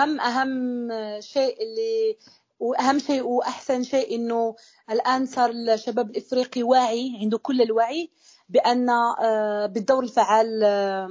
[0.00, 2.16] واهم أهم شيء اللي
[2.60, 4.56] وأهم شيء وأحسن شيء إنه
[4.90, 8.10] الآن صار الشباب الإفريقي واعي عنده كل الوعي
[8.48, 11.08] بأن آه، بالدور الفعال آه،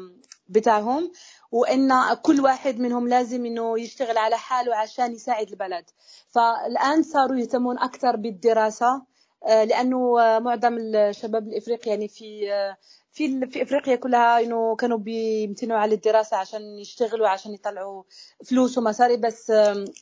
[0.50, 1.12] بتاعهم
[1.52, 5.86] وإن كل واحد منهم لازم إنه يشتغل على حاله عشان يساعد البلد.
[6.30, 9.02] فالآن صاروا يهتمون أكثر بالدراسة
[9.48, 12.52] آه، لأنه معظم الشباب الإفريقي يعني في
[13.12, 18.04] في في إفريقيا كلها إنه كانوا بيمتنوا على الدراسة عشان يشتغلوا عشان يطلعوا
[18.46, 19.18] فلوس ومصاري.
[19.18, 19.52] بس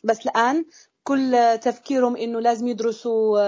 [0.04, 0.66] بس الآن
[1.04, 3.40] كل تفكيرهم إنه لازم يدرسوا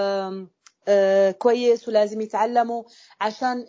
[1.38, 2.84] كويس ولازم يتعلموا
[3.22, 3.66] عشان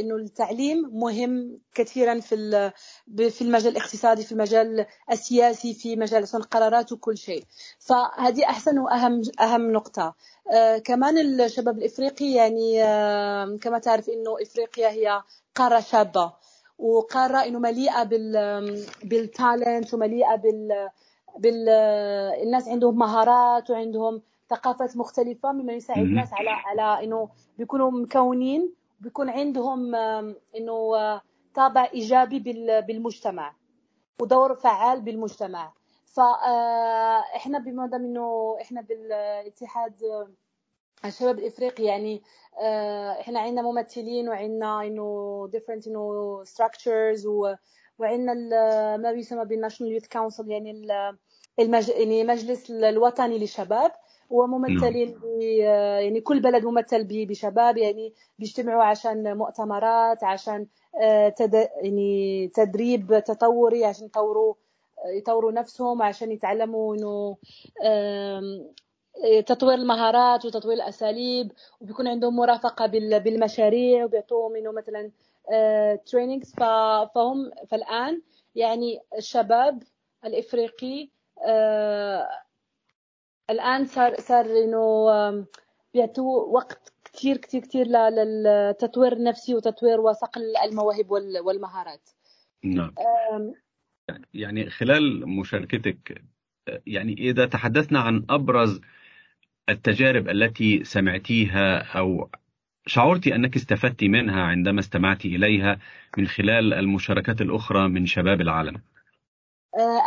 [0.00, 2.70] إنه التعليم مهم كثيرا في
[3.16, 7.44] في المجال الاقتصادي في المجال السياسي في مجال القرارات وكل شيء.
[7.78, 10.14] فهذه أحسن وأهم أهم نقطة.
[10.52, 15.22] آه، كمان الشباب الإفريقي يعني آه، كما تعرف إنه إفريقيا هي
[15.54, 16.32] قارة شابة
[16.78, 20.88] وقارة إنه مليئة بال بالتالنت ومليئة بال
[21.38, 21.68] بال
[22.42, 29.30] الناس عندهم مهارات وعندهم ثقافات مختلفة مما يساعد الناس على على إنه بيكونوا مكونين بيكون
[29.30, 29.94] عندهم
[30.56, 30.90] إنه
[31.54, 32.38] طابع إيجابي
[32.86, 33.54] بالمجتمع
[34.22, 35.72] ودور فعال بالمجتمع.
[36.04, 39.94] فاحنا بما دام إنه إحنا بالاتحاد
[41.04, 42.22] الشباب الإفريقي يعني
[43.20, 47.26] إحنا عندنا ممثلين وعندنا إنه different إنه structures
[47.98, 48.34] وعندنا
[48.96, 50.70] ما يسمى بالناشونال يوث كونسل يعني
[51.58, 51.88] المج...
[51.88, 53.92] يعني مجلس الوطني للشباب.
[54.30, 55.40] وممثلين نعم.
[55.40, 60.66] يعني كل بلد ممثل بشباب يعني بيجتمعوا عشان مؤتمرات عشان
[61.02, 61.54] آه، تد...
[61.82, 64.54] يعني تدريب تطوري عشان يطوروا
[65.06, 67.36] يطوروا نفسهم عشان يتعلموا إنه
[69.46, 75.10] تطوير المهارات وتطوير الأساليب وبيكون عندهم مرافقة بالمشاريع وبيعطوهم إنه مثلا
[76.06, 78.22] تريننجز آه، فهم فالآن
[78.54, 79.82] يعني الشباب
[80.24, 81.08] الإفريقي
[81.46, 82.28] آه،
[83.50, 85.46] الآن صار صار إنه
[85.94, 91.10] بيعطوا وقت كثير كثير كثير للتطوير النفسي وتطوير وصقل المواهب
[91.44, 92.10] والمهارات.
[92.64, 92.94] نعم.
[94.34, 96.22] يعني خلال مشاركتك
[96.86, 98.80] يعني إذا تحدثنا عن أبرز
[99.68, 102.30] التجارب التي سمعتيها أو
[102.86, 105.78] شعرت أنك استفدت منها عندما استمعت إليها
[106.18, 108.80] من خلال المشاركات الأخرى من شباب العالم.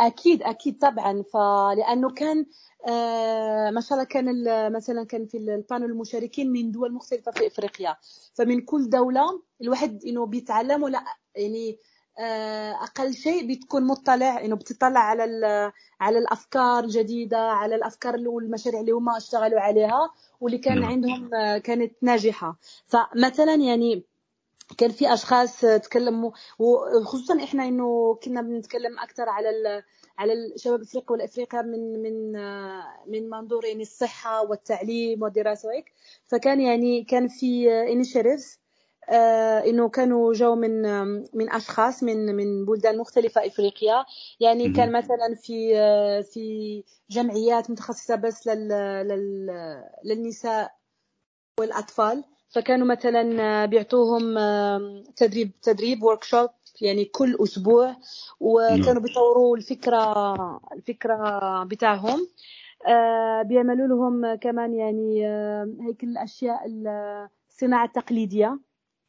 [0.07, 1.23] أكيد أكيد طبعا.
[1.33, 2.45] فلانه كان
[2.87, 4.43] آه، ما شاء الله كان
[4.73, 7.97] مثلا كان في البانل المشاركين من دول مختلفة في إفريقيا.
[8.33, 11.03] فمن كل دولة الواحد إنه بيتعلم ولا
[11.35, 11.79] يعني
[12.19, 15.23] آه، أقل شيء بتكون مطلع إنه بتطلع على
[15.99, 20.09] على الأفكار الجديده على الأفكار والمشاريع اللي هم اشتغلوا عليها
[20.41, 20.89] واللي كان نعم.
[20.91, 22.57] عندهم كانت ناجحة.
[22.87, 24.05] فمثلا يعني
[24.77, 29.83] كان في أشخاص تكلموا وخصوصا إحنا إنه كنا بنتكلم أكثر على
[30.17, 32.31] على الشباب إفريقيا والافريقيا من من
[33.07, 35.93] من منظور يعني الصحة والتعليم والدراسة وهيك.
[36.27, 38.59] فكان يعني كان في انيشيتيفز
[39.09, 40.81] آه إنه كانوا جو من
[41.33, 44.05] من أشخاص من من بلدان مختلفة إفريقيا.
[44.39, 45.73] يعني كان مثلا في
[46.33, 48.67] في جمعيات متخصصة بس لل
[50.05, 50.71] للنساء
[51.59, 52.23] والأطفال.
[52.51, 54.35] فكانوا مثلا بيعطوهم
[55.16, 56.50] تدريب تدريب ورك شوب
[56.81, 57.95] يعني كل أسبوع
[58.39, 59.00] وكانوا نعم.
[59.00, 60.35] بيطوروا الفكرة
[60.73, 62.28] الفكرة بتاعهم.
[62.88, 65.25] آه، بيعملوا لهم كمان يعني
[65.88, 66.61] هيك الأشياء
[67.50, 68.59] الصناعه التقليديه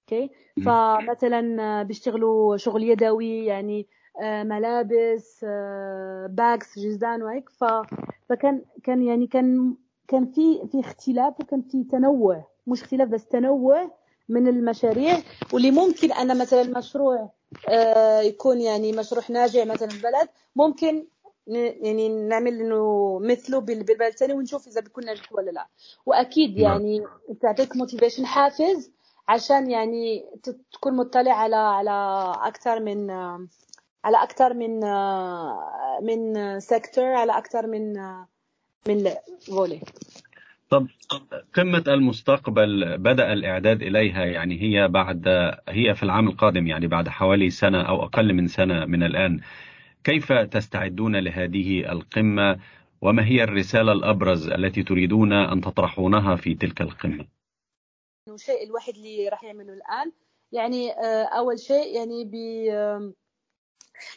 [0.03, 1.07] okay؟ نعم.
[1.07, 3.87] فمثلا بيشتغلوا شغل يدوي يعني
[4.23, 5.45] آه، ملابس
[6.29, 7.51] bags آه، جزدان وهيك.
[8.29, 9.75] فكان كان يعني كان
[10.09, 12.52] كان في في اختلاف وكان في تنوع.
[12.67, 13.91] مش اختلاف بس تنوع
[14.29, 15.19] من المشاريع.
[15.53, 17.31] واللي ممكن أن مثلا مشروع
[17.69, 21.07] آه، يكون يعني مشروع ناجح مثلا في بلد ممكن
[21.47, 25.67] يعني نعمل إنه مثله بالبلد الثاني ونشوف إذا بيكون ناجح ولا لا.
[26.07, 26.73] وأكيد نعم.
[26.73, 28.91] يعني بتعطيك motivation حافز
[29.29, 30.25] عشان يعني
[30.73, 33.11] تكون مطلع على على أكثر من
[34.05, 34.81] على أكثر من
[36.03, 37.95] من sector على أكثر من
[38.89, 39.11] من
[39.47, 39.81] فولي
[40.73, 40.87] طب
[41.55, 45.29] قمة المستقبل بدأ الإعداد إليها يعني هي بعد
[45.69, 49.41] هي في العام القادم يعني بعد حوالي سنة أو أقل من سنة من الآن.
[50.05, 52.61] كيف تستعدون لهذه القمة؟
[53.03, 57.27] وما هي الرسالة الأبرز التي تريدون أن تطرحونها في تلك القمة؟
[58.29, 60.13] الشيء الوحيد اللي راح يعمله الآن.
[60.53, 62.65] يعني آه، أول شيء يعني بي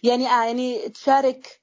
[0.04, 1.62] يعني آه يعني تشارك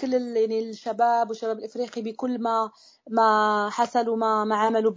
[0.00, 2.70] كل يعني الشباب والشباب الإفريقي بكل ما
[3.10, 4.92] ما حصلوا ما ما عملوا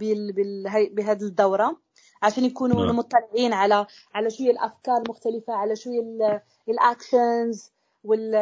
[0.90, 1.76] بهذه الدورة
[2.22, 2.96] عشان يكونوا نعم.
[2.96, 5.90] مطلعين على على شو الأفكار المختلفه على شو
[6.68, 7.72] ال actions
[8.04, 8.34] وال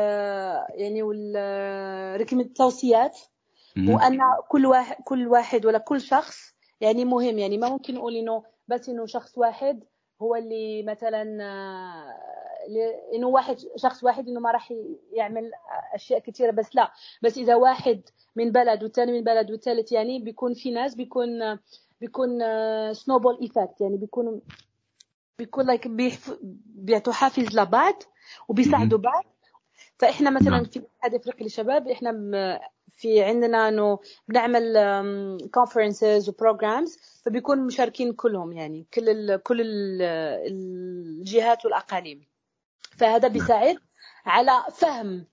[0.74, 1.36] يعني وال
[2.32, 3.18] التوصيات
[3.76, 8.42] وأن كل واحد كل واحد ولا كل شخص يعني مهم يعني ما ممكن نقول إنه
[8.68, 9.84] بس إنه شخص واحد
[10.22, 11.22] هو اللي مثلا
[13.14, 14.74] إنه واحد شخص واحد إنه ما راح
[15.12, 15.50] يعمل
[15.94, 16.92] أشياء كثيره بس لا.
[17.22, 18.02] بس إذا واحد
[18.36, 21.58] من بلد والثاني من بلد والثالث يعني بيكون في ناس بيكون
[22.00, 22.38] بيكون
[22.92, 24.40] snowball effect يعني بيكون
[25.38, 25.88] بيكون like
[26.64, 28.02] بيعطوا حافز لبعض
[28.48, 29.24] وبيساعدوا بعض.
[30.02, 30.64] فإحنا مثلا نعم.
[30.64, 32.12] في الاتحاد الافريقي للشباب إحنا
[32.92, 34.76] في عندنا إنه بنعمل
[35.54, 40.02] conferences و programs فبيكون مشاركين كلهم يعني كل ال كل ال
[40.46, 42.26] الجهات والأقاليم
[42.98, 43.32] فهذا نعم.
[43.32, 43.76] بيساعد
[44.26, 45.26] على فهم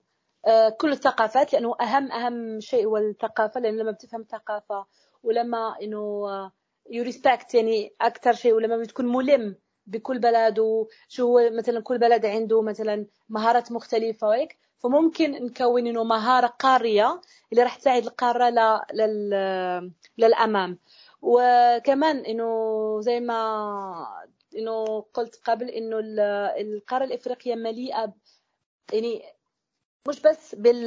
[0.46, 4.86] آه، كل الثقافات لأنه أهم أهم شيء هو الثقافة لأن لما بتفهم ثقافة
[5.22, 6.26] ولما إنه
[6.90, 9.56] يو ريسبكت يعني أكثر شيء ولما بتكون ملم
[9.90, 14.58] بكل بلد وشو هو مثلا كل بلد عنده مثلا مهارات مختلفة وهيك.
[14.78, 17.20] فممكن نكون إنه مهارة قارية
[17.52, 18.50] اللي راح تساعد القارة
[18.94, 19.30] لل...
[20.18, 20.78] للأمام.
[21.22, 23.36] وكمان إنه زي ما
[24.56, 25.98] إنه قلت قبل إنه
[26.60, 28.12] القارة الإفريقية مليئة
[28.92, 29.22] يعني
[30.08, 30.86] مش بس بال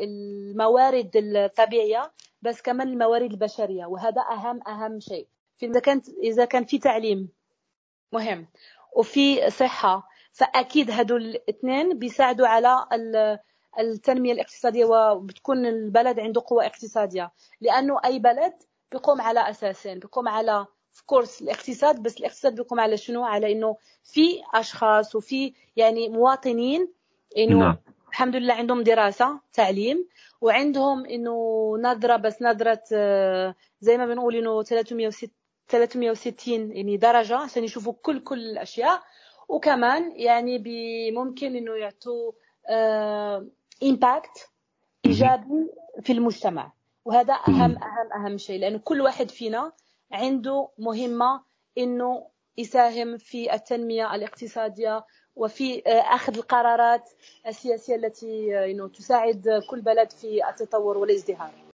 [0.00, 2.12] بالموارد الطبيعية
[2.42, 3.86] بس كمان الموارد البشرية.
[3.86, 5.26] وهذا اهم أهم شيء.
[5.62, 7.28] إذا كانت إذا كان في تعليم
[8.12, 8.46] مهم
[8.96, 12.86] وفي صحة فأكيد هدول الاثنين بيساعدوا على
[13.78, 18.54] التنمية الاقتصادية وبتكون البلد عنده قوة اقتصادية لأنه أي بلد
[18.92, 23.76] بيقوم على أساسين بيقوم على في كورس الاقتصاد بس الاقتصاد بيقوم على شنو على إنه
[24.04, 26.92] في أشخاص وفي يعني مواطنين
[27.36, 27.76] إنه نعم.
[28.08, 30.08] الحمد لله عندهم دراسة تعليم
[30.40, 31.32] وعندهم إنه
[31.80, 35.30] نظرة بس نظرة آه، زي ما بنقول إنه 360
[35.68, 39.02] 360 يعني درجة عشان يشوفوا كل كل الأشياء.
[39.48, 40.62] وكمان يعني
[41.10, 42.32] ممكن إنه يعطوا
[43.82, 45.70] امباكت آه، إيجابي
[46.02, 46.72] في المجتمع.
[47.04, 48.60] وهذا اهم اهم أهم شيء.
[48.60, 49.72] لأنه كل واحد فينا
[50.12, 51.42] عنده مهمة
[51.78, 52.26] إنه
[52.58, 55.04] يساهم في التنمية الاقتصادية
[55.36, 57.10] وفي آه، أخذ القرارات
[57.46, 61.50] السياسية التي آه، تساعد كل بلد في التطور والازدهار.